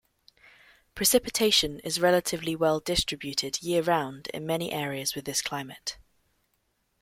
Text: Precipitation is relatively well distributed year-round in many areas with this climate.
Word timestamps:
Precipitation 0.95 1.79
is 1.81 2.01
relatively 2.01 2.55
well 2.55 2.79
distributed 2.79 3.61
year-round 3.61 4.29
in 4.33 4.47
many 4.47 4.71
areas 4.71 5.13
with 5.13 5.25
this 5.25 5.43
climate. 5.43 5.99